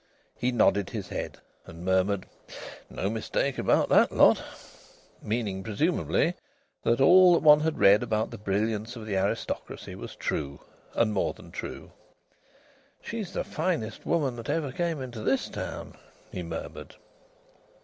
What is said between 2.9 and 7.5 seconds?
mistake about that lot!" Meaning, presumably, that all that